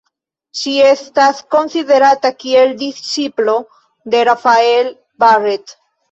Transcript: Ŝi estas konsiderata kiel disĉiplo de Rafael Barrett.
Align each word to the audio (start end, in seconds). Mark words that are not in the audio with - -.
Ŝi 0.59 0.71
estas 0.91 1.41
konsiderata 1.55 2.31
kiel 2.43 2.73
disĉiplo 2.79 3.55
de 4.15 4.23
Rafael 4.31 4.89
Barrett. 5.25 5.75